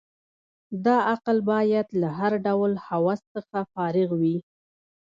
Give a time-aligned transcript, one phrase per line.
[0.85, 4.37] دا عقل باید له هر ډول هوس څخه فارغ وي.